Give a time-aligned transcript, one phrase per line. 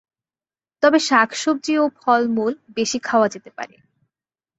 [0.83, 3.75] তবে শাকসবজি ও ফলমূল বেশি খাওয়া যেতে পারে।